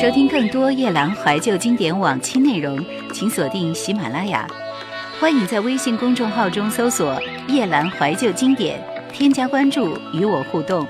[0.00, 2.82] 收听更多叶兰怀旧经典往期内容，
[3.12, 4.46] 请锁定喜马拉雅。
[5.20, 8.82] 欢迎在微信公众号中搜索“叶兰怀旧经典”，
[9.12, 10.88] 添加关注与我互动。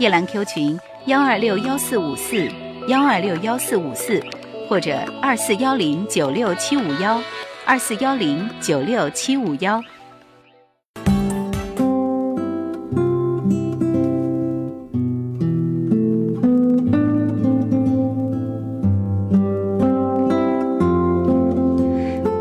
[0.00, 2.50] 叶兰 Q 群：幺二六幺四五四
[2.88, 4.20] 幺二六幺四五四，
[4.68, 7.22] 或者二四幺零九六七五幺
[7.64, 9.80] 二四幺零九六七五幺。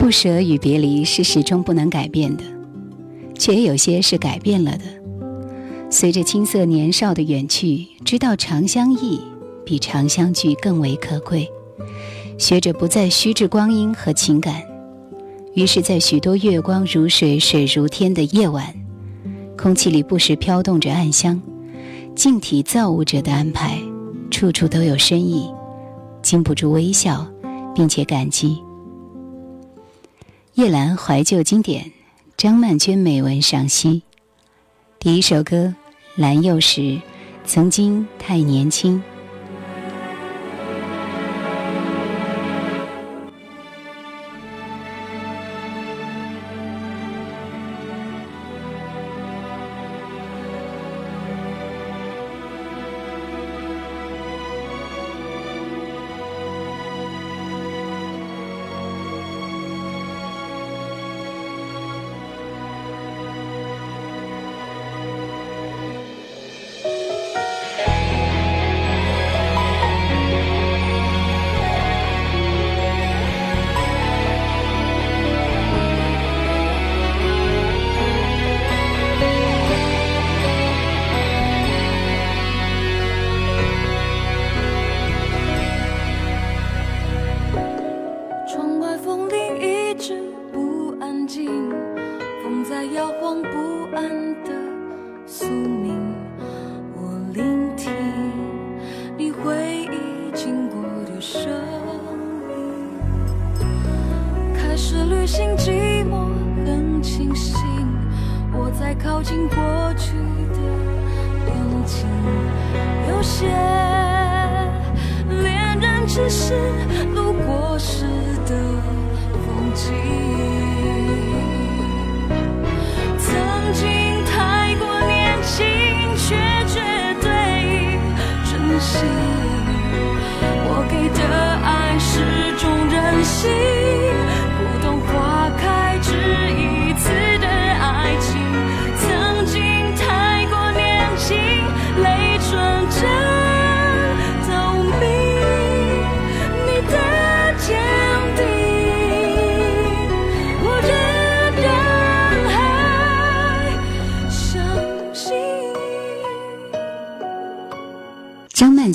[0.06, 2.44] 不舍与别离是始终不能改变的，
[3.40, 4.84] 却也有些是改变了的。
[5.90, 9.20] 随着青涩年少的远去，知道长相忆
[9.66, 11.50] 比长相聚更为可贵。
[12.38, 14.62] 学着不再虚掷光阴和情感，
[15.56, 18.72] 于是，在许多月光如水、水如天的夜晚，
[19.58, 21.42] 空气里不时飘动着暗香，
[22.16, 23.80] 静体造物者的安排，
[24.30, 25.50] 处处都有深意，
[26.22, 27.26] 禁不住微笑，
[27.74, 28.56] 并且感激。
[30.56, 31.92] 叶兰怀旧经典，
[32.38, 34.04] 张曼娟美文赏析。
[35.00, 35.66] 第一首歌
[36.16, 36.80] 《蓝又时》，
[37.44, 39.04] 曾经太年轻。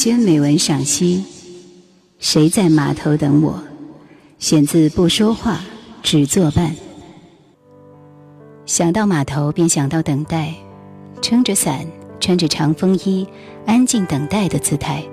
[0.01, 1.23] 娟美文赏析：
[2.21, 3.63] 谁在码头等我？
[4.39, 5.61] 选自不说话，
[6.03, 6.75] 只作伴。
[8.65, 10.55] 想到码头，便想到等待，
[11.21, 11.87] 撑着伞，
[12.19, 13.29] 穿着长风衣，
[13.67, 15.05] 安静等待的姿态。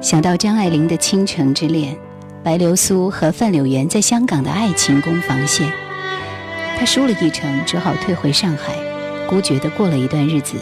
[0.00, 1.98] 想到张爱玲的倾城之恋，
[2.44, 5.72] 白流苏和范柳原在香港的爱情攻防线。
[6.78, 8.76] 他输了一程，只好退回上海，
[9.28, 10.54] 孤绝的过了一段日子。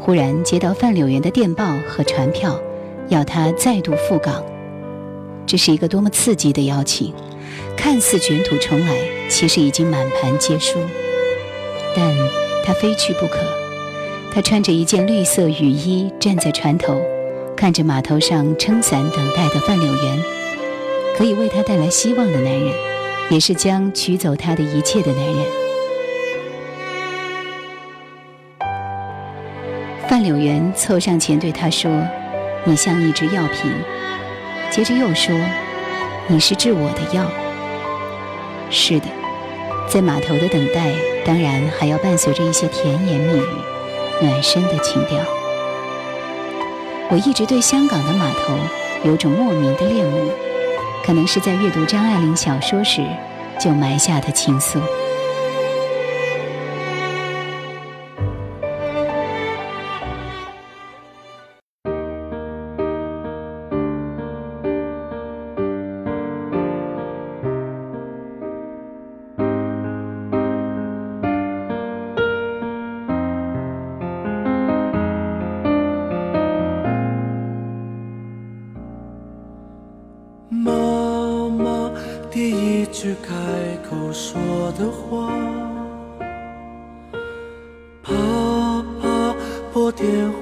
[0.00, 2.58] 忽然接到范柳园的电报和传票，
[3.08, 4.42] 要他再度赴港。
[5.46, 7.12] 这是一个多么刺激的邀请！
[7.76, 8.96] 看似卷土重来，
[9.28, 10.78] 其实已经满盘皆输。
[11.94, 12.16] 但
[12.64, 13.38] 他非去不可。
[14.32, 17.00] 他穿着一件绿色雨衣，站在船头，
[17.56, 20.22] 看着码头上撑伞等待的范柳园，
[21.16, 22.72] 可以为他带来希望的男人，
[23.28, 25.59] 也是将取走他的一切的男人。
[30.20, 31.90] 柳原凑上前对他说
[32.64, 33.72] ：“你像一支药瓶。”
[34.70, 35.34] 接着又说
[36.28, 37.24] ：“你是治我的药。”
[38.70, 39.06] 是的，
[39.88, 40.92] 在码头的等待，
[41.24, 43.46] 当然还要伴随着一些甜言蜜语、
[44.20, 45.18] 暖身的情调。
[47.08, 48.56] 我一直对香港的码头
[49.02, 50.30] 有种莫名的恋慕，
[51.04, 53.02] 可能是在阅读张爱玲小说时
[53.58, 54.78] 就埋下的情愫。
[90.00, 90.32] 钱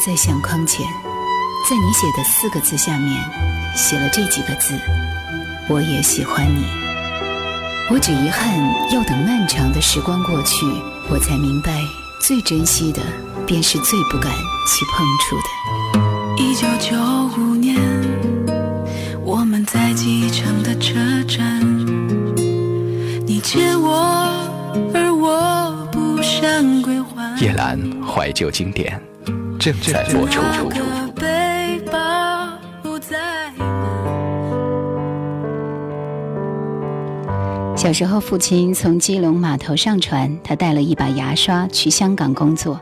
[0.00, 0.86] 在相框前，
[1.68, 3.22] 在你写的四个字下面
[3.76, 4.74] 写了这几个字
[5.68, 6.64] ：“我也喜欢你。”
[7.92, 8.56] 我只遗憾
[8.92, 10.64] 要等漫长的时光过去，
[11.08, 11.82] 我才明白，
[12.20, 13.02] 最珍惜的
[13.46, 16.42] 便是最不敢去碰触的。
[16.42, 16.96] 一九九
[17.36, 17.76] 五年，
[19.22, 21.60] 我们在机场的车站，
[23.26, 24.30] 你借我，
[24.94, 27.36] 而我不想归还。
[27.40, 29.09] 叶兰怀旧经典。
[29.60, 30.40] 正在播出。
[37.76, 42.80] 小时候，父亲从基隆码头上船，他带了一把牙刷去香港工作。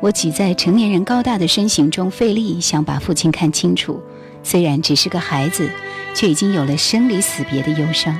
[0.00, 4.02] 我挤在成年人高大的身形中，费力想把父亲看清楚。
[4.42, 5.70] 虽然只是个孩子，
[6.14, 8.14] 却已经有了生离死别的忧伤。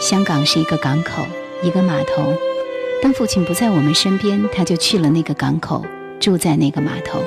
[0.00, 1.26] 香港是一个港口，
[1.60, 2.32] 一个码头。
[3.02, 5.84] 当父亲不在我们身边，他就去了那个港口，
[6.20, 7.22] 住在那个码头。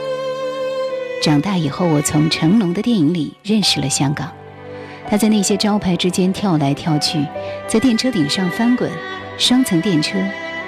[1.22, 4.32] 长大以后，我从成龙的电影里认识了香港。
[5.10, 7.26] 他在那些招牌之间跳来跳去，
[7.68, 8.90] 在电车顶上翻滚，
[9.38, 10.18] 双层电车，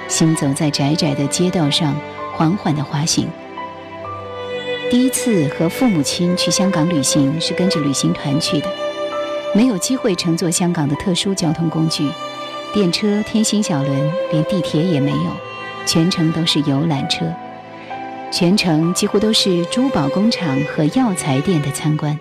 [0.08, 1.96] 行走在窄窄的街道上。
[2.34, 3.28] 缓缓的滑行。
[4.90, 8.68] 第一次和父母亲去香港旅行是跟着旅行团去的，
[9.54, 12.10] 没有机会乘坐香港的特殊交通工具，
[12.74, 15.32] 电车、天星小轮，连地铁也没有，
[15.86, 17.26] 全程都是游览车。
[18.32, 22.18] 全程几乎都是珠宝工厂和药材店的参观。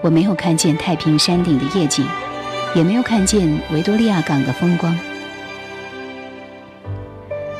[0.00, 2.06] 我没有看见太平山顶的夜景，
[2.76, 4.96] 也没有看见维多利亚港的风光。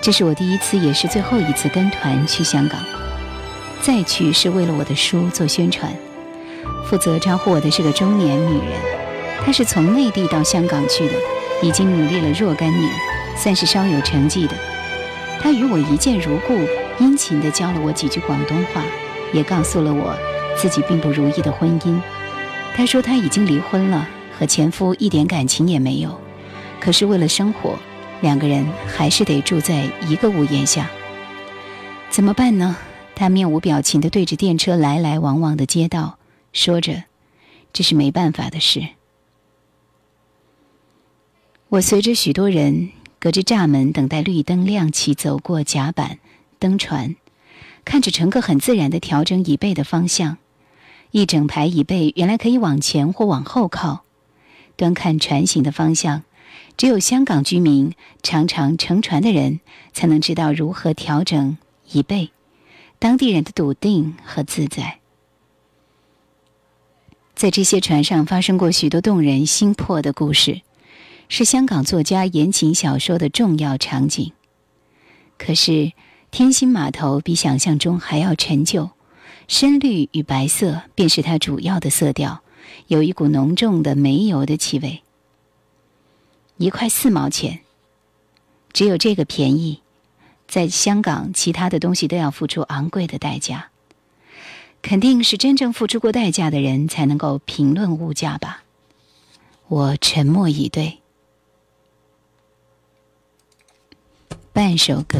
[0.00, 2.78] 这是我第一次，也是最后一次跟团去香港。
[3.82, 5.92] 再去是为了我的书做宣传。
[6.88, 8.78] 负责招呼我的是个中年女人，
[9.44, 11.14] 她是从内地到香港去的，
[11.62, 12.88] 已经努力了若干年，
[13.36, 14.54] 算是稍有成绩的。
[15.40, 16.60] 她与我一见如故，
[16.98, 18.84] 殷勤地教了我几句广东话，
[19.32, 20.16] 也告诉了我
[20.56, 22.00] 自己并不如意的婚姻。
[22.74, 26.20] 她说她已经离婚了，和前夫一点感情也没有，
[26.80, 27.78] 可是为了生活。
[28.22, 30.90] 两个人还是得住在一个屋檐下，
[32.08, 32.74] 怎么办呢？
[33.14, 36.18] 他面无表情地对着电车来来往往的街道，
[36.52, 37.04] 说着
[37.74, 38.88] ：“这是没办法的事。”
[41.68, 46.18] 我随着许多人隔着栅门等待绿灯亮起，走过甲板、
[46.58, 47.16] 登船，
[47.84, 50.38] 看着乘客很自然地调整椅背的方向，
[51.10, 54.04] 一整排椅背原来可以往前或往后靠，
[54.76, 56.22] 端看船行的方向。
[56.76, 59.60] 只有香港居民常常乘船的人，
[59.94, 61.56] 才能知道如何调整
[61.90, 62.30] 椅背，
[62.98, 64.98] 当地人的笃定和自在。
[67.34, 70.60] 在这些船上发生过许多动人心魄的故事，
[71.28, 74.32] 是香港作家言情小说的重要场景。
[75.38, 75.92] 可是，
[76.36, 78.90] 天星码头比想象中还要陈旧，
[79.48, 82.42] 深绿与白色便是它主要的色调，
[82.88, 85.02] 有一股浓重的煤油的气味。
[86.58, 87.60] 一块四毛钱，
[88.74, 89.80] 只有这个便宜。
[90.46, 93.70] 在香港，其他的东西都要付出昂贵的代价。
[94.82, 98.62] 肯定是真正付出过代价的人才能够评论物价吧。
[99.68, 100.98] 我沉默以对。
[104.52, 105.18] 半首歌。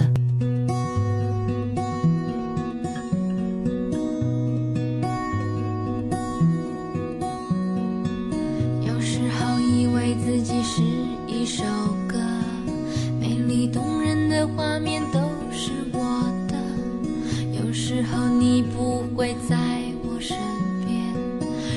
[10.25, 10.83] 自己是。
[11.29, 11.65] 一首
[12.09, 12.19] 歌，
[13.21, 15.19] 美丽动人的画面都
[15.53, 15.99] 是我
[16.49, 16.57] 的。
[17.53, 19.57] 有时候你不会在
[20.03, 20.37] 我身
[20.85, 21.15] 边，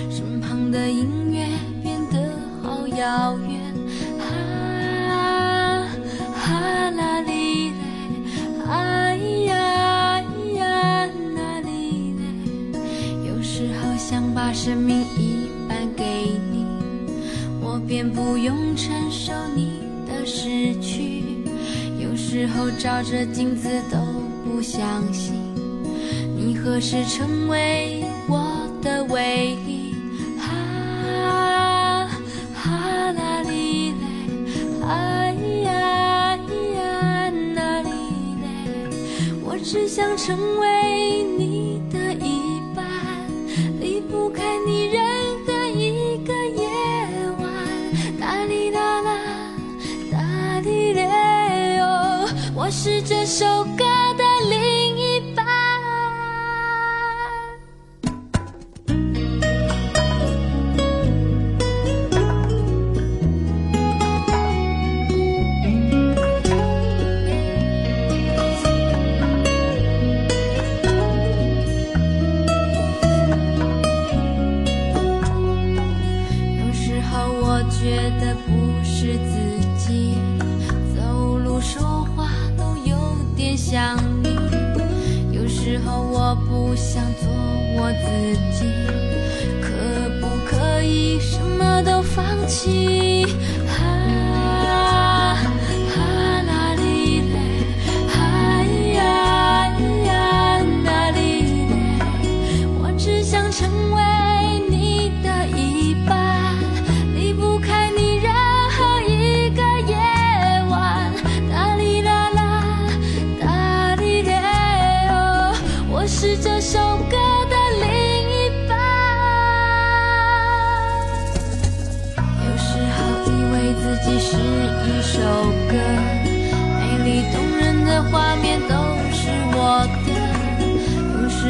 [0.09, 1.45] 身旁的音乐
[1.83, 2.31] 变得
[2.63, 3.59] 好遥远。
[4.19, 5.87] 啊，
[6.33, 7.75] 哈啦哩嘞，
[8.67, 10.21] 哎呀
[10.55, 12.23] 呀那哩嘞。
[13.27, 16.03] 有时候想把生命一半给
[16.51, 16.58] 你，
[17.79, 20.25] 我便不用承受你的。
[20.25, 21.23] 失去，
[21.97, 23.97] 有时候照着镜子都
[24.43, 25.33] 不相信，
[26.35, 29.95] 你何时成为我的唯一？
[30.37, 32.09] 哈，
[32.53, 33.95] 哈啦哩嘞，
[34.85, 35.33] 哎
[35.63, 37.89] 呀咿呀那哩
[38.41, 38.45] 嘞，
[39.41, 41.48] 我只想成为你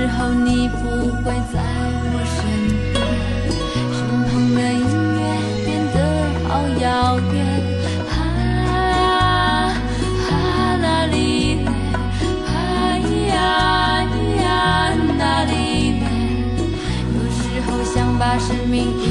[0.10, 0.80] 时候你不
[1.22, 2.42] 会在我身
[2.92, 2.98] 边，
[3.94, 5.22] 身旁的音乐
[5.64, 5.96] 变得
[6.48, 6.50] 好
[6.82, 6.84] 遥
[7.32, 7.36] 远。
[8.10, 8.18] 啊
[10.82, 11.14] 啦哩
[11.56, 11.66] 嘞，
[12.48, 12.50] 啊
[13.28, 13.38] 呀
[14.42, 14.44] 呀
[15.16, 15.52] 那里
[16.00, 16.02] 嘞。
[17.14, 17.38] 有时
[17.68, 19.06] 候想把生命一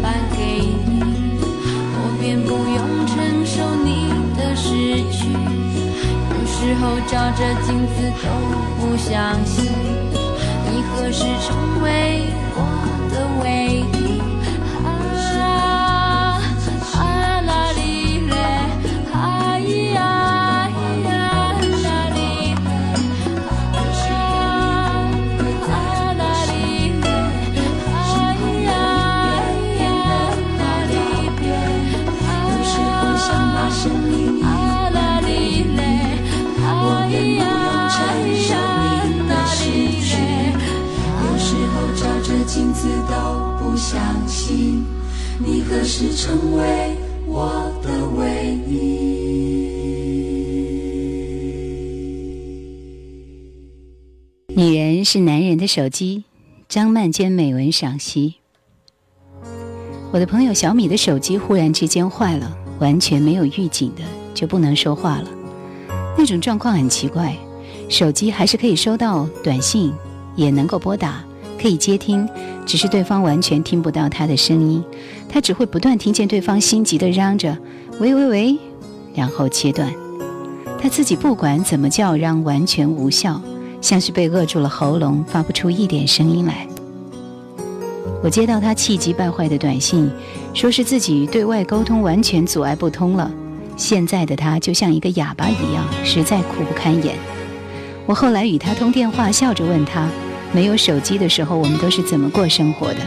[0.00, 0.04] 半
[0.36, 0.38] 给
[0.86, 1.02] 你，
[1.96, 3.12] 我便不用承
[3.44, 3.90] 受你
[4.38, 4.70] 的失
[5.10, 5.18] 去。
[6.30, 8.24] 有时候照着镜子都
[8.78, 9.12] 不相
[9.44, 9.66] 信，
[11.04, 12.60] 何时成为我
[13.12, 13.93] 的唯一？
[45.96, 48.74] 是成为我的唯一？
[54.56, 56.24] 女人是男人的手机，
[56.68, 58.34] 张曼娟美文赏析。
[60.10, 64.02] 我的朋友小米的手机忽然之间坏了，完全没有预警的
[64.34, 65.30] 就不能说话了。
[66.18, 67.36] 那种状况很奇怪，
[67.88, 69.92] 手机还是可以收到短信，
[70.34, 71.24] 也能够拨打，
[71.64, 72.28] 可以接听，
[72.66, 74.84] 只是对方完全听不到他的声音，
[75.30, 77.56] 他只会不断听见对方心急的嚷着
[77.98, 78.58] “喂喂喂”，
[79.16, 79.90] 然后切断。
[80.78, 83.40] 他自己不管怎么叫嚷，完全无效。
[83.80, 86.68] 像是被扼住了喉咙，发不出一点声音来。
[88.22, 90.10] 我接到他气急败坏的短信，
[90.52, 93.30] 说是自己对外沟通完全阻碍不通了。
[93.74, 97.16] 现在的他就像一个哑巴一样，实在苦不堪言。
[98.04, 100.06] 我后来与他通电话，笑着问他，
[100.54, 103.00] 没有手机的时候，我们都是怎么过生活的？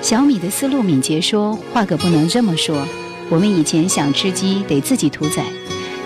[0.00, 2.86] 小米的思路敏捷说：“话可不能这么说，
[3.28, 5.42] 我们以前想吃鸡得自己屠宰，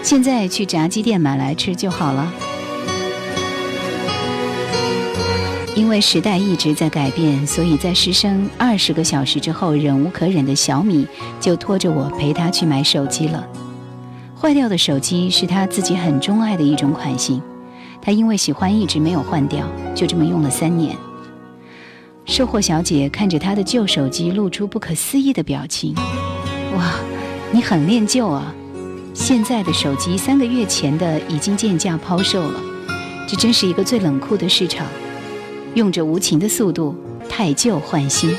[0.02, 2.32] 现在去炸鸡店买来吃就好了。”
[5.76, 11.06] 因为时代一直在改变，所以在失声二十个小时之后，忍无可忍的小米
[11.38, 13.46] 就拖着我陪他去买手机了。
[14.40, 17.42] 坏掉的手机是他自己很钟爱的一种款型，
[18.02, 20.96] 他因为喜欢一直没有换掉，就这么用了三年。
[22.24, 25.94] 售货小姐看着他的旧手机，露出不可思议的表情
[26.76, 26.94] ：“哇，
[27.50, 28.54] 你很恋旧啊！
[29.12, 32.60] 现在的手机三个月前的已经贱价抛售了，
[33.26, 34.86] 这真是一个最冷酷的市场。”
[35.74, 36.96] 用着无情的速度，
[37.28, 38.34] 汰旧换新。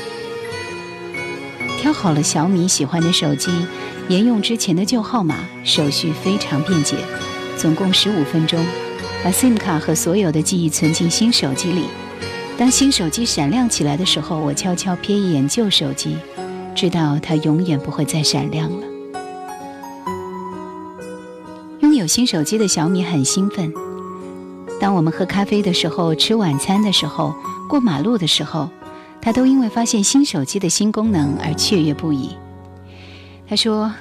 [1.78, 3.50] 挑好了小米喜欢的手机，
[4.08, 6.96] 沿用之前的旧号码，手续非常便捷，
[7.56, 8.64] 总共十五分钟，
[9.24, 11.84] 把 SIM 卡和所有的记忆存进新手机里。
[12.58, 16.16] 当新手机闪亮起来的时候，我悄悄瞥一眼旧手机，
[16.74, 18.86] 知道它永远不会再闪亮了。
[21.80, 23.72] 拥有新手机的小米很兴奋。
[24.80, 27.34] 当我们喝咖啡的时候、吃晚餐的时候、
[27.68, 28.68] 过马路的时候，
[29.20, 32.36] 他都因为发现新手机的新功能而雀跃不已。
[33.48, 33.92] 他说：“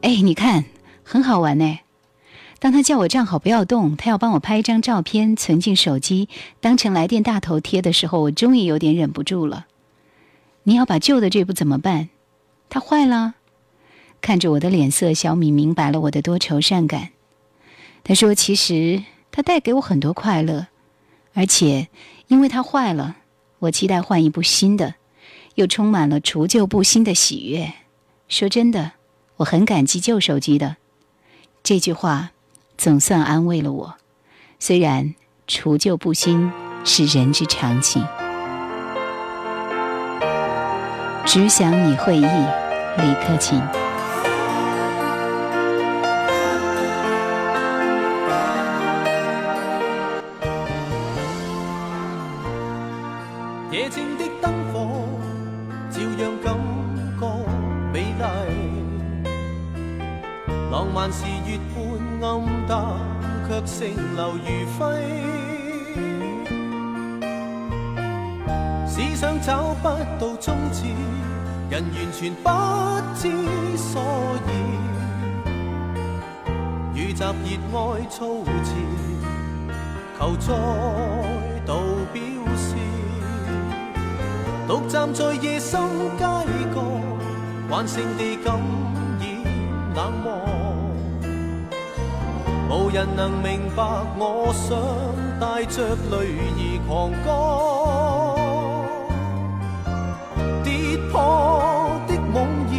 [0.00, 0.64] 哎，你看，
[1.02, 1.78] 很好玩呢。”
[2.64, 6.30] 当他叫我站好不要动，他要帮我拍一张照片存进手机，
[6.62, 9.66] 当成来电大头贴的时候，我终于有点忍不住了。
[10.62, 12.08] 你要把旧的这部怎么办？
[12.70, 13.34] 它坏了。
[14.22, 17.10] 看着我的脸色，小米明白了我的多愁善感。
[18.02, 20.68] 他说：“其实。”它带给我很多快乐，
[21.34, 21.88] 而且
[22.28, 23.16] 因为它坏了，
[23.58, 24.94] 我期待换一部新的，
[25.56, 27.74] 又充满了除旧布新的喜悦。
[28.26, 28.92] 说真的，
[29.36, 30.76] 我很感激旧手机的。
[31.62, 32.30] 这句话
[32.76, 33.94] 总算安慰了我，
[34.58, 35.14] 虽然
[35.46, 36.52] 除旧布新
[36.84, 38.04] 是人之常情。
[41.24, 43.83] 只想你会意，李克勤。
[63.76, 64.46] 星流如
[64.78, 64.78] 飞。
[68.86, 69.88] 思想找不
[70.20, 70.84] 到终止，
[71.68, 72.48] 人完全不
[73.16, 73.28] 知
[73.76, 74.00] 所
[74.46, 74.50] 以。
[76.94, 78.70] 雨集热爱操持，
[80.20, 80.54] 求再
[81.66, 81.72] 度
[82.12, 82.22] 表
[82.56, 82.76] 示。
[84.68, 85.80] 独站在夜深
[86.16, 86.80] 街角，
[87.68, 88.56] 万性地感
[89.18, 89.26] 染
[89.96, 90.63] 冷漠。
[92.70, 93.82] 无人能明白
[94.18, 94.76] 我想
[95.38, 96.40] 带着泪儿
[96.86, 97.26] 狂歌。
[100.64, 101.14] 跌破
[102.08, 102.74] 的梦儿，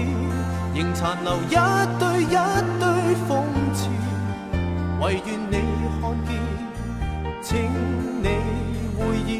[0.74, 1.56] 仍残留一
[2.00, 2.36] 堆一
[2.80, 2.84] 堆
[3.28, 3.30] 讽
[3.74, 3.88] 刺，
[5.02, 5.54] 唯愿你
[6.02, 6.30] 看见，
[7.42, 7.50] 请
[8.22, 8.28] 你
[8.98, 9.32] 会意。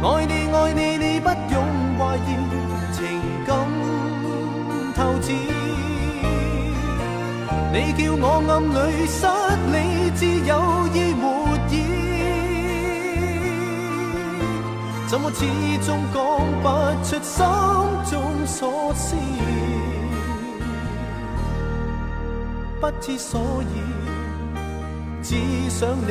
[0.00, 1.56] 爱你爱你，你不用
[1.98, 2.28] 怀疑，
[2.92, 2.96] 情
[3.46, 3.48] 感
[4.94, 5.47] 透支。
[7.70, 8.76] 你叫我暗里
[9.06, 9.26] 失
[9.72, 9.76] 理
[10.16, 10.52] 智，有
[10.94, 11.24] 意没
[11.70, 11.76] 意？
[15.06, 15.38] 怎么始
[15.86, 16.16] 终讲
[16.62, 16.66] 不
[17.04, 17.36] 出心
[18.10, 18.12] 中
[18.46, 19.16] 所思？
[22.80, 23.74] 不知所以，
[25.22, 25.34] 只
[25.68, 26.10] 想你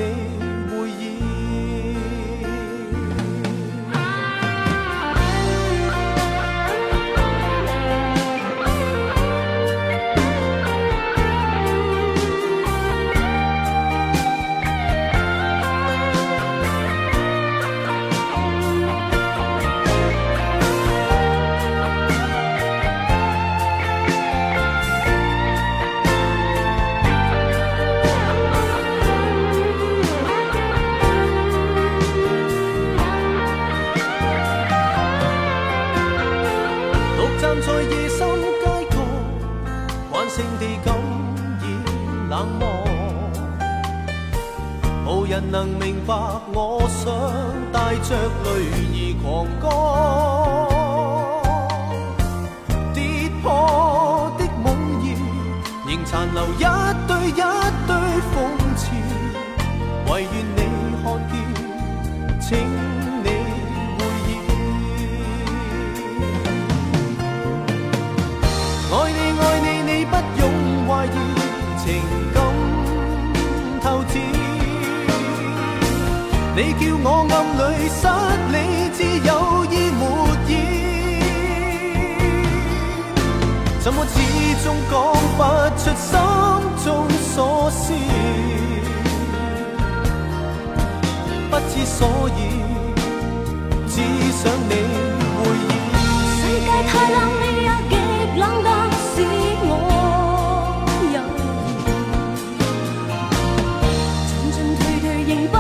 [105.28, 105.60] 仍不改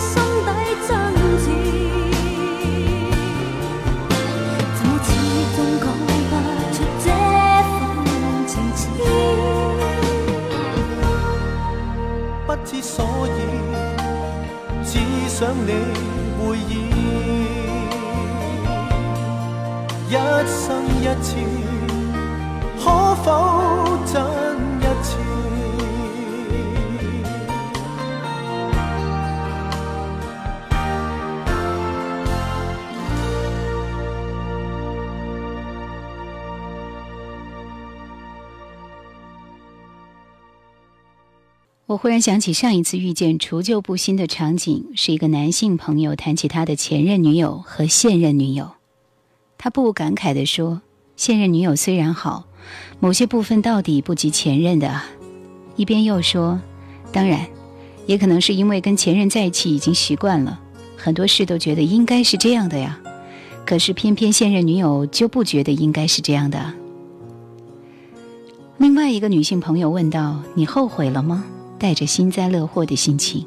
[0.00, 0.10] 心
[0.44, 0.48] 底
[0.88, 0.90] 真
[1.38, 1.46] 挚。
[4.74, 5.08] 怎么始
[5.54, 6.32] 终讲不
[6.74, 7.06] 出这
[7.62, 7.72] 份
[8.48, 8.82] 情痴？
[12.44, 12.94] 不知所
[13.28, 13.38] 以，
[14.84, 14.90] 只
[15.28, 15.70] 想你
[16.36, 16.70] 回意。
[20.08, 20.12] 一
[20.48, 21.28] 生一次，
[42.06, 48.70] 忽然想起上一次遇见除旧布新的场景，是一个男性朋友谈起他的前任女友和现任女友，
[49.58, 50.82] 他不无感慨地说
[51.16, 52.44] ：“现任女友虽然好，
[53.00, 55.02] 某些部分到底不及前任的。”
[55.74, 56.60] 一边又说
[57.10, 57.44] ：“当然，
[58.06, 60.60] 也可能是因为跟前任在一起已经习惯了，
[60.96, 63.00] 很多事都觉得应该是这样的呀。
[63.64, 66.72] 可是偏偏现任女友就不觉得应该是这样的。”
[68.78, 71.44] 另外一个女性朋友问道：“你后悔了吗？”
[71.78, 73.46] 带着幸灾乐祸的心情。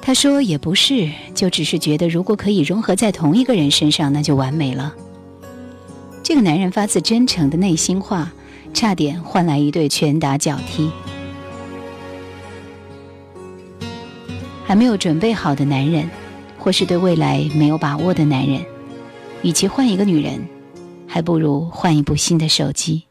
[0.00, 4.94] 他说：“也不是，就只是觉得如果可以融合在同一个人身上，那就完美了。”
[6.22, 8.32] 这个男人发自真诚的内心话，
[8.72, 10.90] 差点换来一对拳打脚踢。
[14.64, 16.08] 还没有准备好的男人，
[16.58, 18.64] 或是对未来没有把握的男人，
[19.42, 20.46] 与其换一个女人，
[21.06, 23.04] 还不如换一部新的手机。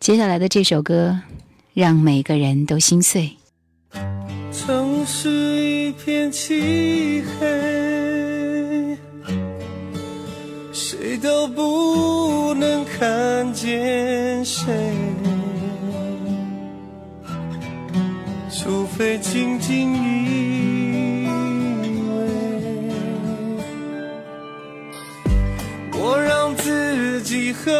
[0.00, 1.18] 接下来的这首歌。
[1.74, 3.30] 让每个人都心碎。
[4.52, 8.98] 城市一片漆黑，
[10.72, 14.72] 谁都不能看见谁，
[18.50, 21.26] 除非紧紧依
[22.06, 22.10] 偎。
[25.98, 27.70] 我让自己喝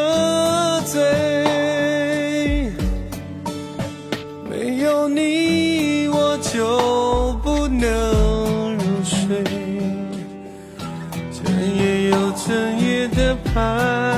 [13.54, 14.09] 爱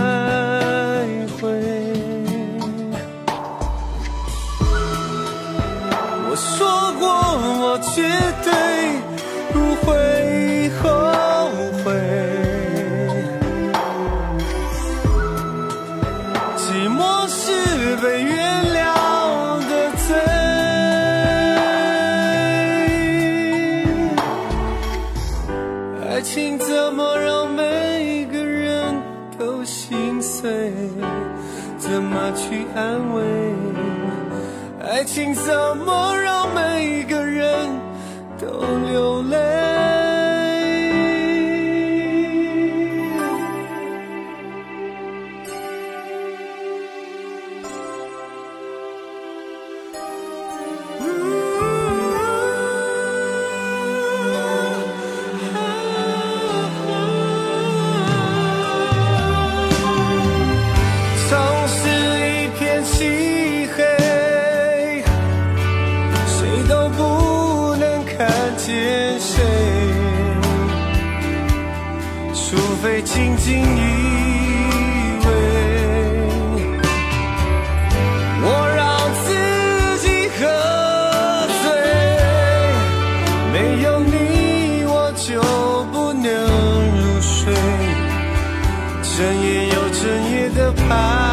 [89.22, 91.31] 整夜又整夜的盼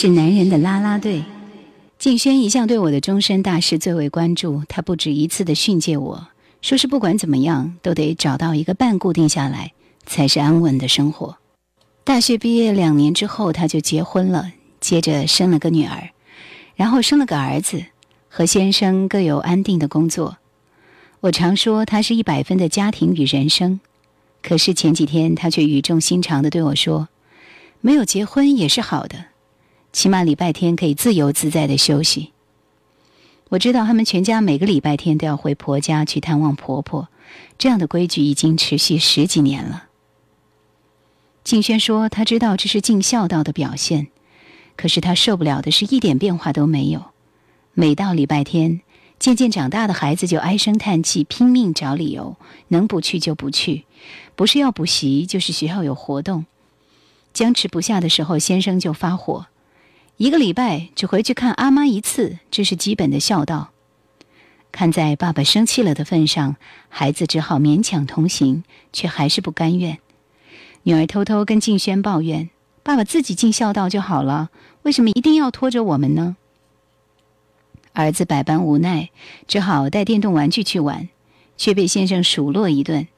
[0.00, 1.22] 是男人的啦啦队。
[1.98, 6.28] 静轩一向对我的终身大事最为关注，他不止一次的训诫我，
[6.62, 9.74] 说是不管怎么样都得找到一个伴固定下来，
[10.06, 11.36] 才是安稳的生活。
[12.02, 16.08] 大学毕业两年之后，他就结婚了，接着生了个女儿，
[16.76, 17.84] 然后生了个儿子，
[18.30, 20.38] 和先生各有安定的工作。
[21.20, 23.80] 我常说他是一百分的家庭与人生，
[24.42, 27.10] 可是前几天他却语重心长的对我说
[27.82, 29.26] ：“没有结婚也是好的。”
[29.92, 32.32] 起码礼拜天可以自由自在的休息。
[33.48, 37.08] 我知道他们全家每个礼拜天都要回婆家去探望婆婆，
[37.58, 39.86] 这样的规矩已经持续十几年了。
[41.42, 44.06] 静轩说，他知道这是尽孝道的表现，
[44.76, 47.06] 可是他受不了的是一点变化都没有。
[47.74, 48.82] 每到礼拜天，
[49.18, 52.36] 渐渐长大的孩子就唉声叹气，拼命找理由，
[52.68, 53.84] 能不去就不去，
[54.36, 56.46] 不是要补习，就是学校有活动。
[57.32, 59.46] 僵持不下的时候，先生就发火。
[60.20, 63.70] 一个礼拜只回去看阿妈一次，这是基本的孝道。
[64.70, 66.56] 看在爸爸生气了的份上，
[66.90, 69.98] 孩子只好勉强同行，却还是不甘愿。
[70.82, 72.50] 女儿偷偷跟静轩抱怨
[72.84, 74.50] ：“爸爸自己尽孝道就好了，
[74.82, 76.36] 为什么一定要拖着我们呢？”
[77.94, 79.08] 儿子百般无奈，
[79.48, 81.08] 只好带电动玩具去玩，
[81.56, 83.08] 却被先生数落一顿：“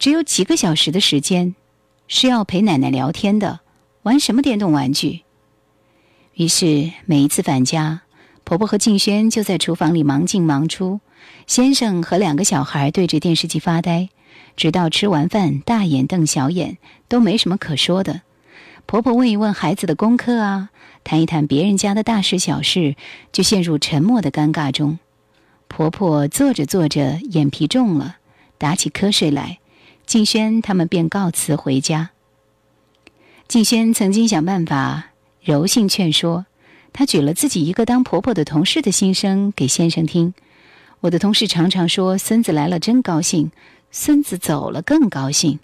[0.00, 1.54] 只有几个小时的时间，
[2.08, 3.60] 是要陪奶奶聊天的，
[4.04, 5.20] 玩什么电动玩具？”
[6.34, 8.02] 于是每一次返家，
[8.44, 11.00] 婆婆和静轩就在厨房里忙进忙出，
[11.46, 14.08] 先生和两个小孩对着电视机发呆，
[14.56, 18.22] 直到吃完饭大眼瞪小眼，都没什么可说的。
[18.86, 20.70] 婆婆问一问孩子的功课啊，
[21.04, 22.96] 谈一谈别人家的大事小事，
[23.32, 24.98] 就陷入沉默的尴尬中。
[25.68, 28.16] 婆婆坐着坐着眼皮重了，
[28.56, 29.58] 打起瞌睡来，
[30.06, 32.10] 静轩他们便告辞回家。
[33.46, 35.09] 静轩曾经想办法。
[35.42, 36.46] 柔性劝说，
[36.92, 40.34] 她举了自己一个当婆婆的同事的心声给先生听。
[41.00, 43.50] 我的同事常常说：“孙子来了真高兴，
[43.90, 45.58] 孙子走了更高兴。”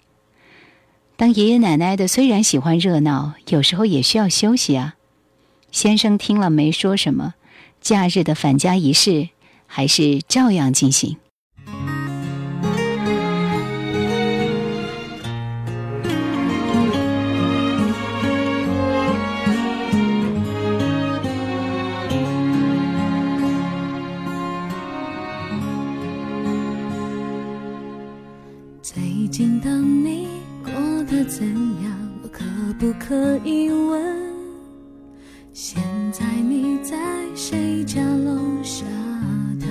[1.15, 4.95] 当爷爷奶奶的虽然喜欢热闹，有时候也需要休息啊。
[5.71, 7.35] 先生听了没说什么，
[7.81, 9.29] 假日的返家仪式
[9.67, 11.17] 还是照样进行。
[31.27, 31.45] 怎
[31.83, 31.91] 样？
[32.23, 32.45] 我可
[32.79, 34.01] 不可以问？
[35.51, 36.97] 现在你在
[37.35, 38.85] 谁家楼下
[39.59, 39.67] 等？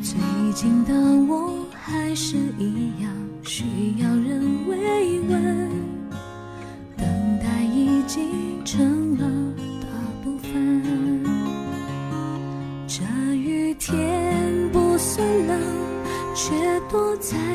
[0.00, 0.16] 最
[0.54, 0.94] 近的
[1.26, 3.12] 我还是一样
[3.42, 3.64] 需
[3.98, 5.70] 要人慰问，
[6.96, 7.04] 等
[7.40, 9.26] 待已经成了
[9.80, 9.88] 大
[10.22, 11.24] 部分。
[12.86, 13.02] 这
[13.34, 15.60] 雨天不算冷，
[16.32, 16.54] 却
[16.88, 17.47] 躲在。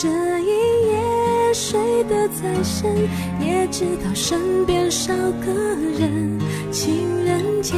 [0.00, 0.06] 这
[0.38, 0.46] 一
[0.92, 2.94] 夜睡得再深，
[3.40, 5.12] 也知道身边少
[5.44, 5.52] 个
[5.98, 6.38] 人。
[6.70, 7.74] 情人节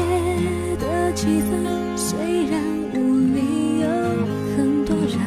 [0.78, 2.60] 的气氛虽然
[2.92, 2.98] 屋
[3.34, 3.88] 里有
[4.54, 5.18] 很多人，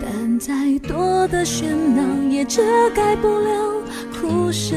[0.00, 0.52] 但再
[0.88, 2.60] 多的喧闹也遮
[2.90, 3.72] 盖不了
[4.20, 4.76] 哭声。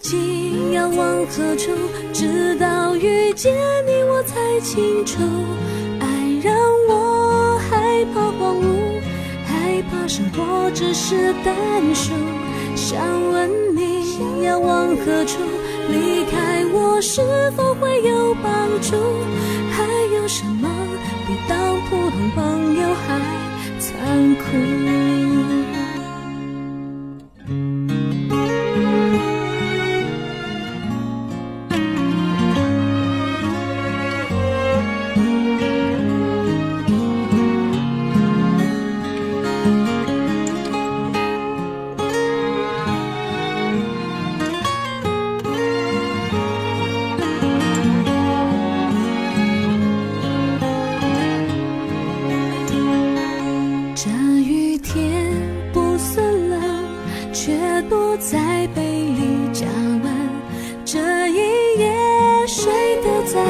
[0.00, 1.72] 自己要往何处，
[2.12, 3.52] 直到遇见
[3.84, 5.18] 你，我才清楚，
[5.98, 6.06] 爱
[6.40, 6.54] 让
[6.88, 9.00] 我害怕荒芜，
[9.44, 11.54] 害怕生活只是单
[11.92, 12.12] 数。
[12.76, 13.00] 想
[13.32, 15.40] 问你要往何处，
[15.88, 18.94] 离开我是否会有帮助？
[19.72, 19.84] 还
[20.14, 20.68] 有什么
[21.26, 21.58] 比当
[21.90, 23.18] 普通朋友还
[23.80, 25.67] 残酷？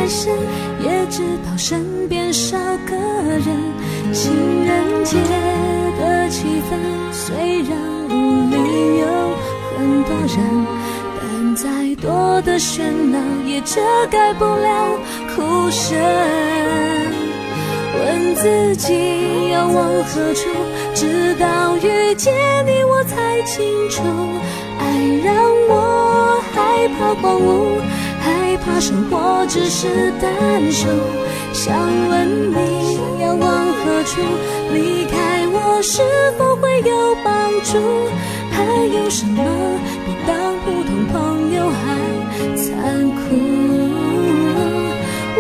[0.08, 0.32] 深，
[0.82, 3.46] 也知道身边少个人。
[4.12, 4.32] 情
[4.64, 5.16] 人节
[6.00, 6.72] 的气氛
[7.12, 7.76] 虽然
[8.08, 9.06] 屋里有
[9.76, 10.66] 很多人，
[11.20, 14.98] 但再多的喧闹也遮盖不了
[15.34, 15.98] 哭声。
[18.00, 20.48] 问自己要往何处，
[20.94, 22.32] 直到遇见
[22.64, 24.02] 你，我才清楚，
[24.78, 24.82] 爱
[25.24, 25.34] 让
[25.68, 27.82] 我害怕荒芜，
[28.68, 30.88] 害怕生活只是单手。
[31.54, 31.74] 想
[32.08, 34.20] 问你要往何处，
[34.72, 36.02] 离开我是
[36.36, 37.78] 否会有帮助？
[38.52, 39.42] 还有什么
[40.04, 41.76] 比当普通朋友还
[42.56, 43.34] 残酷？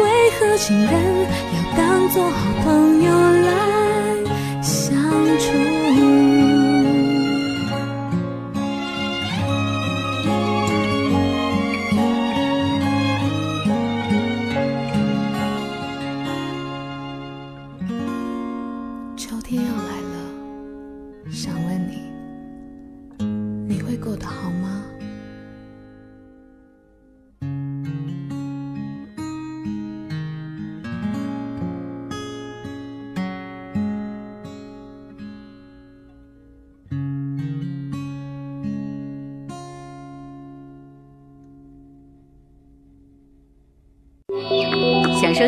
[0.02, 0.04] 为
[0.40, 0.92] 何情人
[1.54, 3.10] 要当做好朋友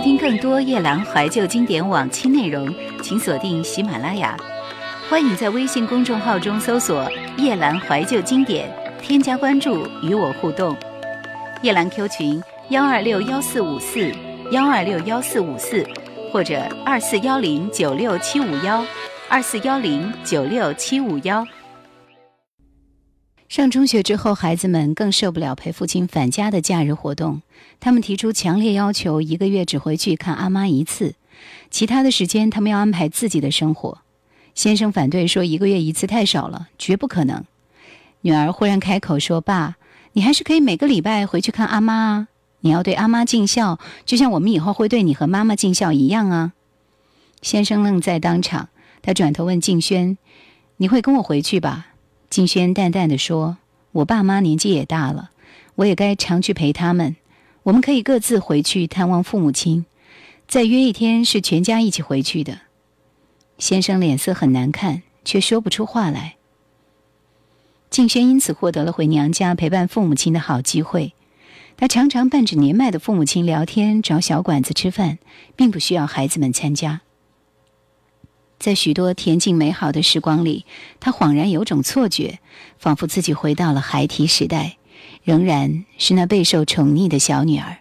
[0.00, 4.36] 听更多夜兰怀旧经典往期内容，请锁定喜马拉雅。
[5.08, 8.70] 欢迎在微信公众号中搜索“夜兰怀旧经典”，
[9.02, 10.76] 添加关注与我互动。
[11.62, 14.10] 夜兰 Q 群幺二六幺四五四
[14.52, 15.86] 幺二六幺四五四，
[16.32, 18.84] 或者二四幺零九六七五幺
[19.28, 21.44] 二四幺零九六七五幺。
[23.50, 27.42] 上中学之后，孩子们更受不了陪父亲返家的假日活动。
[27.80, 31.16] 他们提出强烈要求，一个月只回去看阿妈一次，
[31.68, 34.02] 其他的时间他们要安排自己的生活。
[34.54, 37.44] 先生反对说，一个月一次太少了，绝不可能。
[38.20, 39.78] 女儿忽然开口说：“爸，
[40.12, 42.28] 你还是可以每个礼拜回去看阿妈啊！
[42.60, 46.52] 你要对阿妈尽孝，就像我们以后会对你和妈妈尽孝一样啊！”
[47.42, 48.68] 先生愣在当场，
[49.02, 50.16] 他转头问静轩
[50.78, 51.88] ：“你会跟我回去吧？”
[52.30, 53.58] 静轩淡淡的说
[53.90, 55.30] ：“我爸妈年纪也大了，
[55.74, 57.16] 我也该常去陪他们。
[57.64, 59.84] 我们可以各自回去探望父母亲，
[60.46, 62.60] 再约一天是全家一起回去的。”
[63.58, 66.36] 先生脸色很难看，却说不出话来。
[67.90, 71.12] 静轩因此获得了回娘家陪伴父母亲的好机会。
[71.76, 75.18] 他常常伴着年迈的父母亲聊天，找小馆子吃饭，
[75.56, 77.00] 并不需要孩子们参加。
[78.60, 80.66] 在许多恬静美好的时光里，
[81.00, 82.38] 他恍然有种错觉，
[82.78, 84.76] 仿佛自己回到了孩提时代，
[85.24, 87.78] 仍然是那备受宠溺的小女儿。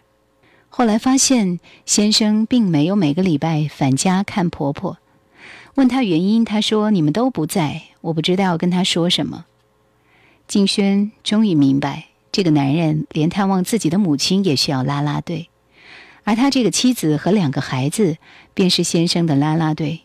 [0.70, 4.96] 后来发现先生并没有每个礼拜返家看婆婆，
[5.74, 9.44] 问他原因，他说：“你们都不在，我不知道要跟他说什么。”
[10.48, 15.50] 静轩终于明白，这个男人连探望自己的母亲也需要拉拉队，
[16.24, 18.16] 而他这个妻子和两个孩子
[18.54, 20.00] 便是先生的拉拉队。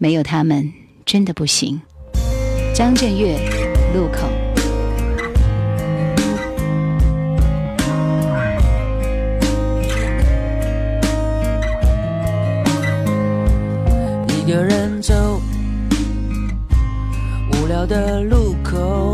[0.00, 0.72] 没有他们，
[1.04, 1.80] 真的不行。
[2.72, 3.36] 张震岳，
[3.92, 4.28] 路口。
[14.28, 15.40] 一个人走，
[17.52, 19.12] 无聊的路口，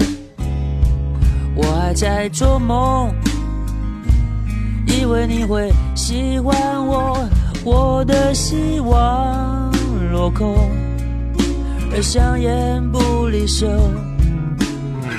[1.57, 3.11] 我还在做梦，
[4.87, 7.27] 以为你会喜欢我，
[7.65, 9.74] 我的希望
[10.15, 10.71] 落空。
[11.93, 13.67] 而香烟不离手，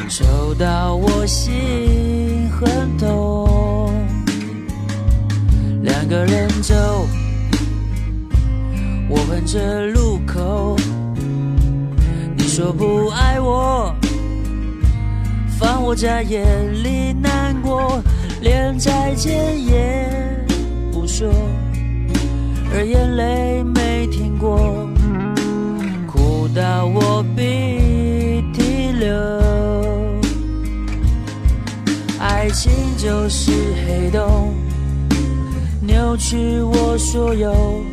[0.07, 3.91] 抽到我心很痛。
[5.83, 6.73] 两个人走，
[9.09, 10.77] 我哼着路口。
[12.37, 13.93] 你说不爱我，
[15.59, 16.41] 放我在眼
[16.81, 18.01] 里难过，
[18.41, 20.09] 连再见也
[20.89, 21.29] 不说，
[22.73, 24.84] 而眼泪没停过。
[26.55, 29.13] 到我鼻涕流，
[32.17, 33.51] 爱情就是
[33.85, 34.53] 黑洞，
[35.81, 37.83] 扭曲我所有。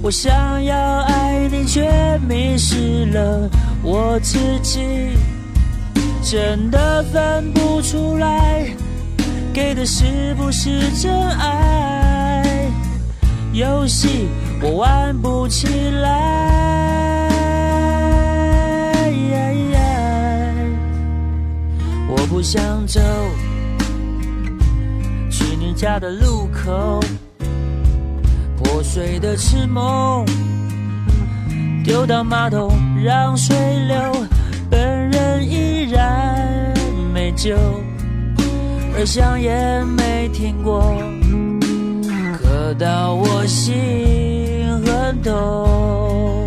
[0.00, 1.90] 我想要爱你，却
[2.28, 3.50] 迷失了
[3.82, 5.16] 我自己，
[6.22, 8.64] 真的分不出来，
[9.52, 12.70] 给的是不是真爱？
[13.52, 14.28] 游戏
[14.62, 16.65] 我玩不起来。
[22.28, 23.00] 不想走，
[25.30, 27.00] 去你家的路口，
[28.56, 30.24] 破碎的痴梦，
[31.84, 32.70] 丢到马桶
[33.02, 33.56] 让水
[33.86, 33.96] 流，
[34.68, 36.74] 本人依然
[37.14, 37.56] 没救，
[38.96, 40.94] 而香烟没停过，
[42.38, 46.45] 刻到我心很痛。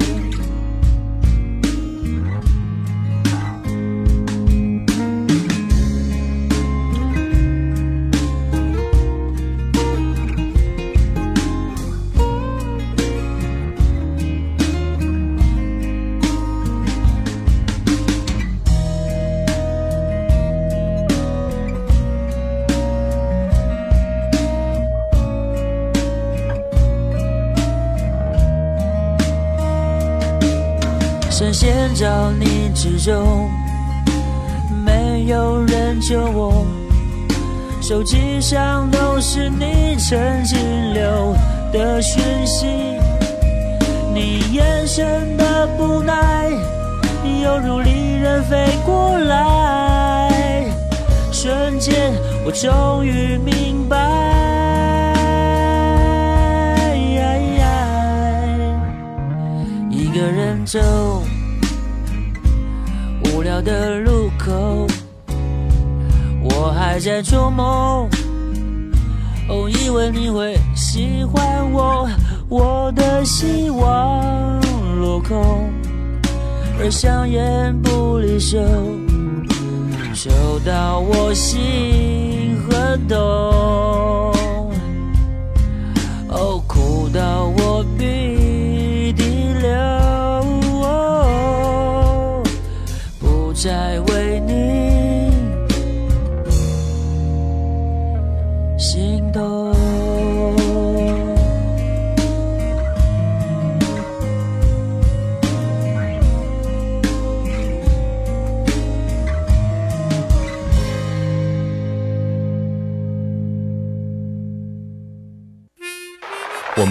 [31.52, 33.50] 找你之中，
[34.86, 36.66] 没有人救我。
[37.82, 41.36] 手机上都是你曾经留
[41.74, 42.68] 的讯息，
[44.14, 46.50] 你眼神的不耐，
[47.44, 50.66] 犹如利刃飞过来。
[51.32, 52.14] 瞬间，
[52.46, 53.98] 我终于明白，
[59.90, 60.80] 一个人走。
[63.62, 64.88] 的路口，
[66.44, 68.10] 我还在做梦。
[69.48, 72.08] 哦，以为你会喜欢我，
[72.48, 74.60] 我的希望
[75.00, 75.72] 落空，
[76.80, 78.60] 而香烟不离手，
[80.14, 80.30] 抽
[80.66, 84.19] 到我心很痛。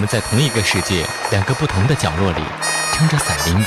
[0.09, 2.41] 在同一个世界，两个不同的角落里，
[2.91, 3.63] 撑着伞淋雨，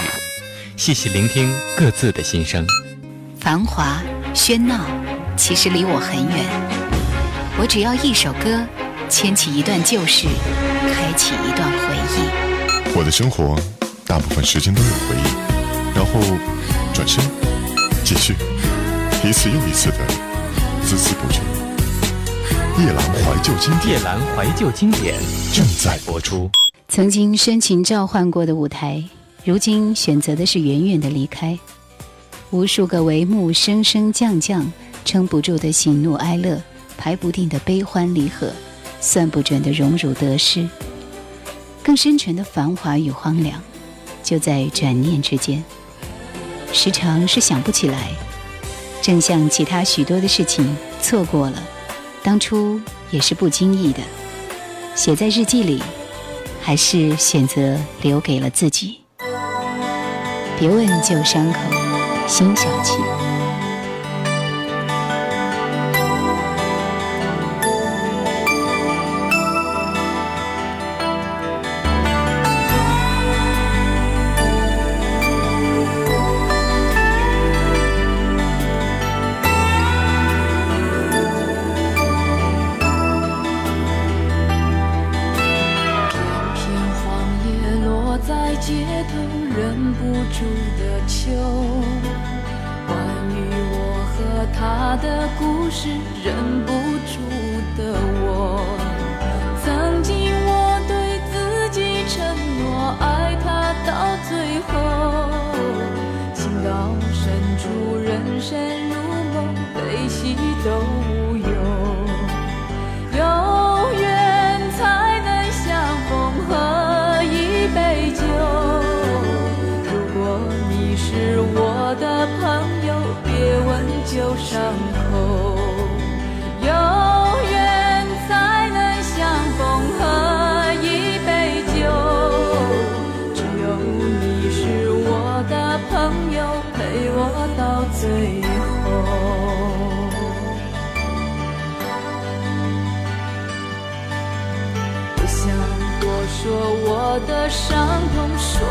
[0.77, 2.67] 细细聆听各自的心声。
[3.39, 4.03] 繁华
[4.35, 4.85] 喧闹，
[5.37, 6.45] 其实离我很远。
[7.57, 8.61] 我只要一首歌，
[9.09, 10.27] 牵起一段旧事，
[10.93, 12.93] 开启一段回忆。
[12.97, 13.57] 我的生活，
[14.05, 16.21] 大部分时间都有回忆，然后
[16.93, 17.23] 转身
[18.03, 18.35] 继续，
[19.23, 19.99] 一次又一次的
[20.89, 21.52] 孜孜不倦。
[22.79, 25.15] 夜阑怀旧经典，夜阑怀旧经典
[25.53, 26.51] 正在播出。
[26.89, 29.05] 曾经深情召唤过的舞台，
[29.45, 31.59] 如今选择的是远远的离开。
[32.51, 34.73] 无数个帷幕升升降降，
[35.05, 36.61] 撑不住的喜怒哀乐，
[36.97, 38.51] 排不定的悲欢离合，
[39.01, 40.67] 算不准的荣辱得失，
[41.83, 43.61] 更深沉的繁华与荒凉，
[44.23, 45.63] 就在转念之间。
[46.73, 48.11] 时常是想不起来，
[49.03, 51.63] 正像其他许多的事情错过了，
[52.23, 54.01] 当初也是不经意的，
[54.95, 55.83] 写在日记里，
[56.63, 59.01] 还是选择留给了自己。
[60.59, 61.59] 别问旧伤口，
[62.29, 63.22] 新小气。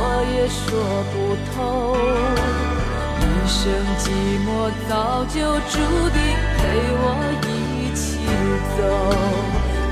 [0.01, 0.65] 我，也说
[1.13, 1.13] 不
[1.53, 1.53] 透。
[3.21, 3.61] 一生
[3.99, 4.03] 寂
[4.41, 4.49] 寞
[4.89, 4.91] 早
[5.25, 5.37] 就
[5.69, 5.77] 注
[6.09, 6.17] 定
[6.57, 6.59] 陪
[6.97, 7.05] 我
[7.45, 7.47] 一
[7.93, 8.01] 起
[8.75, 8.79] 走。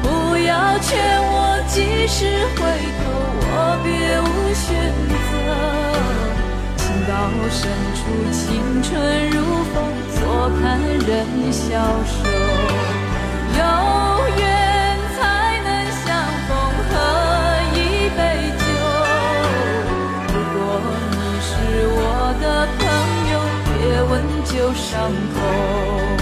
[0.02, 0.08] 不
[0.38, 0.50] 要
[0.80, 0.90] 劝
[1.22, 1.38] 我
[1.68, 2.18] 及时
[2.58, 2.60] 回
[2.98, 3.02] 头，
[3.52, 3.54] 我
[3.84, 3.88] 别
[4.26, 4.66] 无选
[5.30, 5.32] 择。
[6.76, 7.12] 情到
[7.52, 7.62] 深
[7.94, 8.02] 处，
[8.32, 8.42] 青
[8.82, 8.90] 春
[9.30, 9.38] 如
[9.72, 9.78] 风，
[10.16, 10.18] 坐
[10.60, 11.08] 看人
[11.52, 11.62] 消
[12.04, 12.18] 瘦。
[13.60, 13.62] 有
[24.20, 26.19] 很久伤口。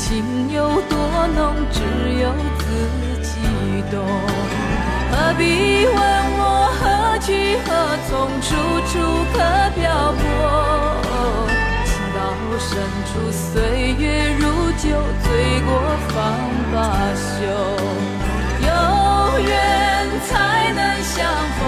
[0.00, 0.96] 情有多
[1.34, 1.82] 浓，只
[2.22, 2.64] 有自
[3.20, 3.34] 己
[3.90, 3.98] 懂。
[5.10, 5.42] 何必
[5.86, 5.96] 问
[6.38, 6.40] 我
[6.78, 7.68] 何去何
[8.08, 8.46] 从，处
[8.86, 8.94] 处
[9.32, 9.36] 可
[9.74, 9.82] 漂
[10.12, 10.22] 泊。
[11.84, 12.16] 情到
[12.58, 12.70] 深
[13.08, 14.04] 处，岁月
[14.38, 14.42] 如
[14.78, 14.86] 酒，
[15.24, 15.26] 醉
[15.66, 15.68] 过
[16.08, 16.16] 方
[16.72, 16.76] 罢
[17.18, 17.28] 休。
[18.62, 18.70] 有
[19.40, 19.50] 缘
[20.28, 20.30] 才
[20.72, 21.16] 能相
[21.58, 21.60] 逢，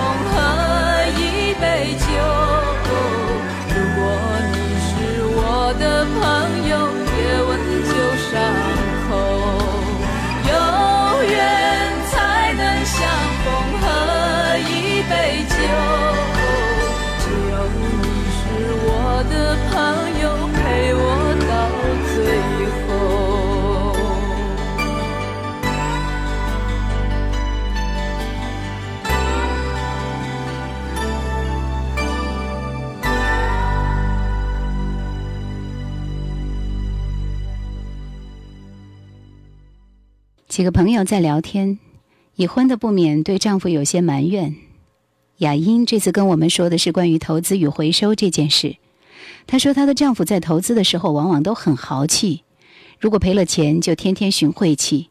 [40.60, 41.78] 几个朋友在聊天，
[42.34, 44.56] 已婚的不免对丈夫有些埋怨。
[45.38, 48.76] 雅英这次跟我们说的是关于投资与回收这件事。
[49.46, 52.42] 她说她的丈夫在投资的时候往往都很豪气，
[52.98, 55.08] 如果赔了钱就天天寻晦气。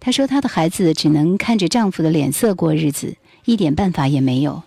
[0.00, 4.62] 她说她的孩子只能看着丈夫的脸色过日子，一点办法也没有。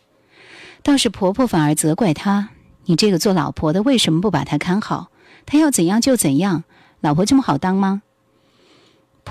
[0.83, 2.49] 倒是婆婆反而责怪她
[2.85, 5.09] ：“你这个做老婆的为什么不把她看好？
[5.47, 6.65] 她要怎样就怎样，
[7.01, 8.03] 老婆这么好当吗？”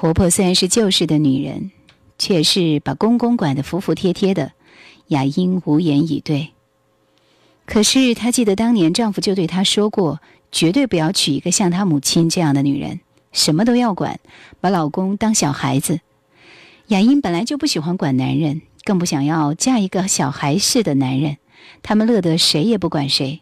[0.00, 1.72] 婆婆虽然是旧式的女人，
[2.20, 4.52] 却是把公公管得服服帖帖的。
[5.08, 6.50] 雅英无言以对。
[7.66, 10.20] 可是她记得当年丈夫就对她说过，
[10.52, 13.00] 绝对不要娶一个像她母亲这样的女人，
[13.32, 14.20] 什么都要管，
[14.60, 15.98] 把老公当小孩子。
[16.86, 21.38] 雅英本来就不喜欢管男人，更不想要嫁一个小孩似的男人。
[21.82, 23.40] 他们乐得谁也不管谁。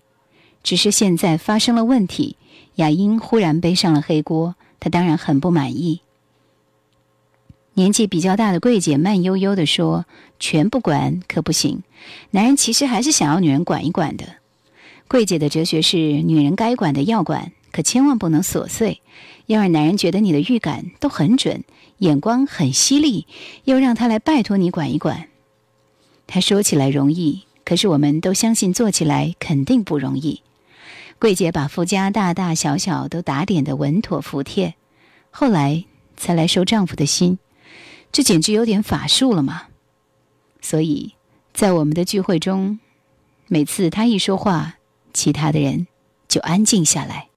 [0.62, 2.38] 只是现在发生了问题，
[2.76, 6.00] 雅英忽然背上了黑锅，她当然很不满意。
[7.76, 10.06] 年纪比较大的桂姐慢悠悠地说
[10.40, 11.82] ：“全不管可不行，
[12.30, 14.24] 男人其实还是想要女人管一管的。”
[15.08, 19.02] 桂姐的哲学是：女人该管的要管，可千万不能琐碎，
[19.44, 21.64] 要让男人觉得你的预感都很准，
[21.98, 23.26] 眼光很犀利，
[23.64, 25.28] 又让他来拜托你管一管。
[26.26, 30.40] 她说起来容易，可是我们都相信做起来肯定不容易。
[31.18, 34.76] 桂姐把夫家大大小小都打点的稳妥服帖，
[35.30, 35.84] 后来
[36.16, 37.38] 才来收丈夫的心，
[38.16, 39.64] 这简直有点法术了嘛！
[40.62, 41.12] 所以
[41.52, 42.80] 在我们的聚会中，
[43.46, 44.76] 每次他一说话，
[45.12, 45.86] 其他的人
[46.26, 47.28] 就安静下来。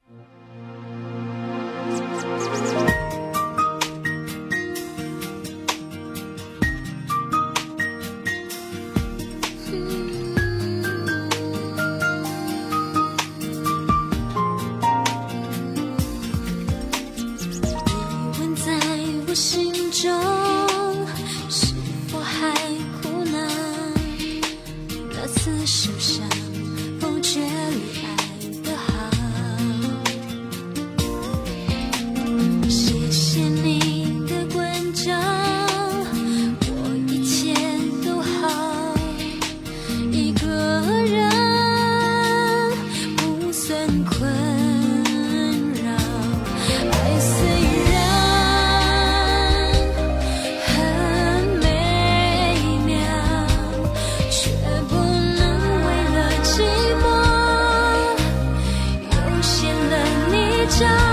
[60.69, 61.08] 家。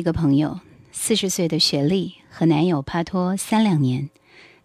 [0.00, 0.60] 一个朋友，
[0.92, 4.08] 四十岁的雪莉和男友帕托三两年，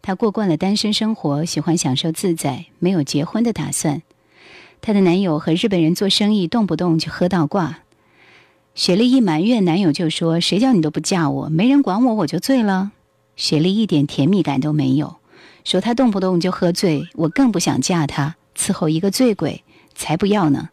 [0.01, 4.01] 她过惯了单身生活，喜欢享受自在，没有结婚的打算。
[4.79, 7.79] 她的男友和日本人做生意，动不动就喝到挂。
[8.75, 12.93] 雪莉一埋怨男友，就说：“谁叫你都不嫁我，没人管我，我就醉了。”
[13.35, 15.17] 雪莉一点甜蜜感都没有，
[15.65, 19.65] 说他动不动就喝醉，我更不想嫁他，伺候一个醉鬼，
[19.95, 20.69] 才不要呢。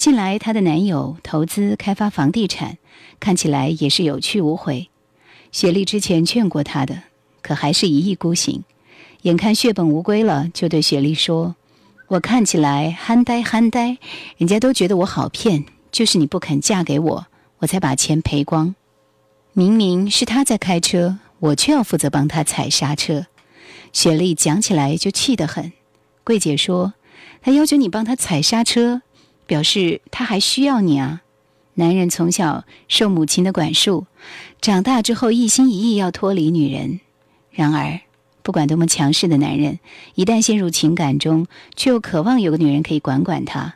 [0.00, 2.78] 近来她的男友投资开发房地产，
[3.20, 4.88] 看起来也是有去无回。
[5.52, 7.02] 雪莉之前劝过他的，
[7.42, 8.64] 可还是一意孤行。
[9.22, 11.54] 眼看血本无归了，就对雪莉说
[12.08, 13.98] ：“我看起来憨呆憨呆，
[14.38, 17.26] 人家都觉得我好骗，就是你不肯嫁给我，
[17.58, 18.74] 我才把钱赔光。
[19.52, 23.26] 明明是他在开车。”我却要负责帮他踩刹车，
[23.94, 25.72] 雪莉讲起来就气得很。
[26.22, 26.92] 桂姐说
[27.40, 29.00] ：“她要求你帮她踩刹车，
[29.50, 31.22] 表示他还需要你啊。”
[31.74, 34.06] 男人从小受母亲的管束，
[34.60, 37.00] 长大之后一心一意要脱离女人。
[37.50, 38.00] 然而，
[38.44, 39.80] 不管多么强势的男人，
[40.14, 43.74] 一旦陷入情感中，却又渴望有个女人可以管管他。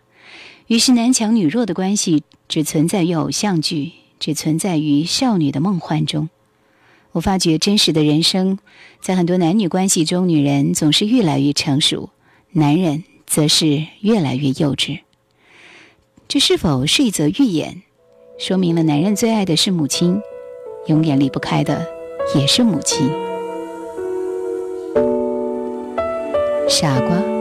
[0.69, 6.29] 于是，男强女弱的关系只存在于偶像剧，只存在于少女的梦幻中。
[7.13, 8.59] 我发觉真实的人生，
[9.01, 12.11] 在很多男女关系中，女人总是越来越成熟，
[12.53, 15.01] 男人则是越来越幼稚。
[16.27, 17.83] 这是否是一则寓言？
[18.39, 20.21] 说明了男人最爱的是母亲，
[20.87, 21.87] 永远离不开的
[22.35, 23.09] 也是母亲。
[26.69, 27.34] 傻瓜。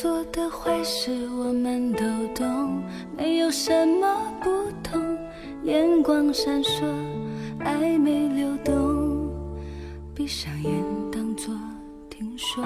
[0.00, 2.02] 做的坏事我们都
[2.34, 2.82] 懂，
[3.18, 4.48] 没有什么不
[4.82, 4.98] 同。
[5.64, 6.86] 眼光闪烁，
[7.62, 9.28] 暧昧流动，
[10.14, 10.72] 闭上眼
[11.12, 11.54] 当作
[12.08, 12.64] 听说。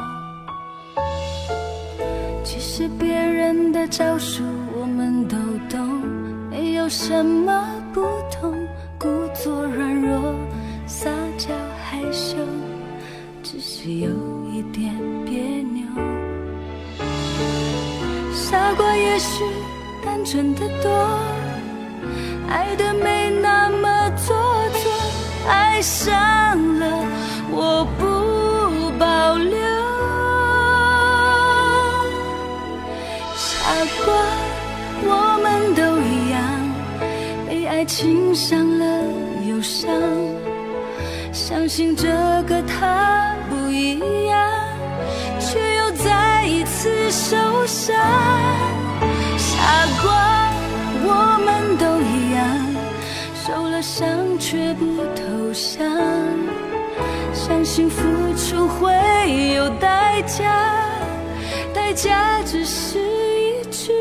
[2.44, 4.44] 其实别人的招数
[4.80, 5.36] 我们都
[5.68, 5.84] 懂，
[6.48, 8.54] 没有什么不同，
[8.96, 10.36] 故作软弱，
[10.86, 11.48] 撒娇
[11.82, 12.36] 害羞，
[13.42, 14.08] 只是有
[14.52, 15.73] 一点别扭。
[18.44, 19.42] 傻瓜也许
[20.04, 20.90] 单纯的多，
[22.46, 24.36] 爱的没那么做
[24.82, 24.92] 作。
[25.48, 26.12] 爱上
[26.78, 26.86] 了，
[27.50, 29.56] 我不保留。
[33.34, 33.72] 傻
[34.04, 34.12] 瓜，
[35.06, 36.38] 我们都一样，
[37.48, 38.84] 被爱情伤了
[39.48, 39.90] 忧伤。
[41.32, 42.08] 相信这
[42.46, 44.38] 个他不一样，
[46.64, 47.36] 次受
[47.66, 47.94] 伤。
[49.36, 50.50] 傻瓜，
[51.04, 52.42] 我们都一样。
[53.34, 54.84] 受了伤却不
[55.14, 55.86] 投降，
[57.32, 58.02] 相信付
[58.36, 58.92] 出会
[59.54, 60.80] 有代价，
[61.74, 63.92] 代价只是一句。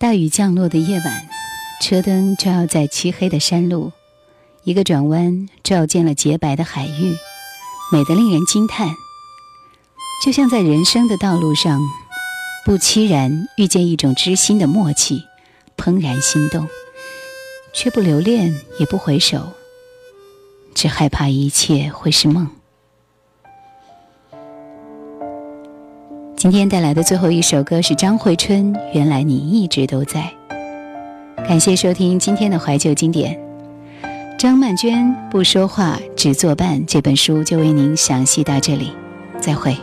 [0.00, 1.28] 大雨降落的夜晚，
[1.82, 3.92] 车灯照耀在漆黑的山路，
[4.64, 7.14] 一个转弯照见了洁白的海域，
[7.92, 8.88] 美得令人惊叹。
[10.24, 11.78] 就像在人生的道路上，
[12.64, 15.22] 不期然遇见一种知心的默契，
[15.76, 16.66] 怦然心动，
[17.74, 19.52] 却不留恋，也不回首，
[20.74, 22.48] 只害怕一切会是梦。
[26.40, 30.32] 今天带来的最后一首歌是张惠春，《原来你一直都在》。
[31.46, 33.38] 感谢收听今天的怀旧经典。
[34.38, 38.90] 张曼娟《不说话只作伴》这本书就为您详细到这里，
[39.38, 39.76] 再会。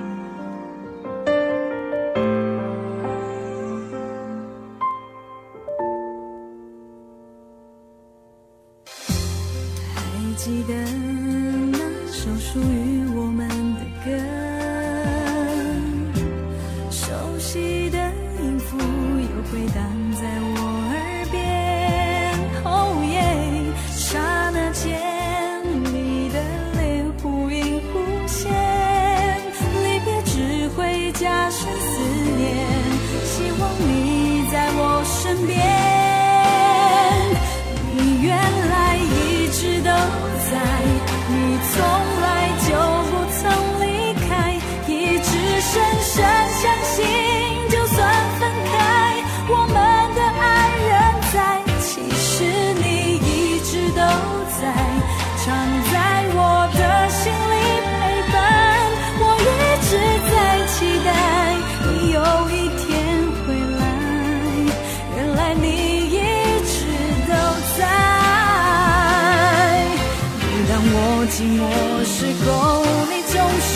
[71.29, 71.61] 寂寞
[72.05, 73.73] 时候，你总是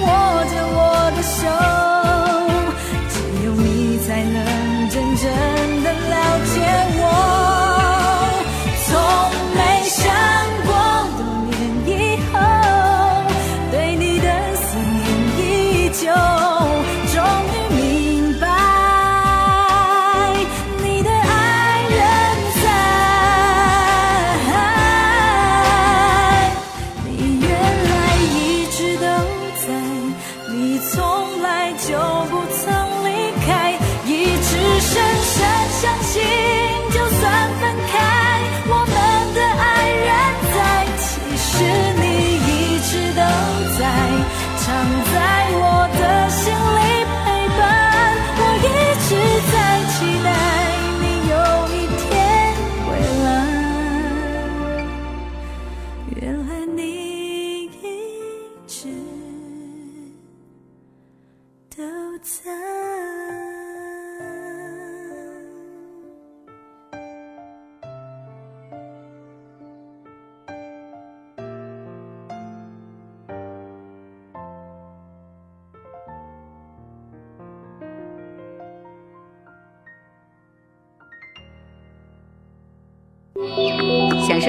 [0.00, 0.06] 握
[0.48, 1.42] 着我的手，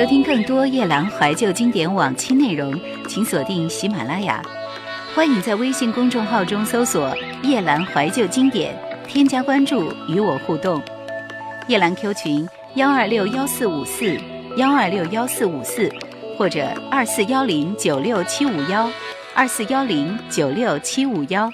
[0.05, 4.41] 听更多夜兰怀旧经典往期内容，请锁定喜马拉雅。
[5.15, 8.77] 欢迎在微信公众号中搜索“夜兰怀旧经典”，
[9.07, 10.81] 添加关注与我互动。
[11.67, 14.17] 夜兰 Q 群幺二六幺四五四
[14.57, 15.89] 幺二六幺四五四，
[16.37, 18.89] 或者二四幺零九六七五幺
[19.33, 21.49] 二四幺零九六七五幺。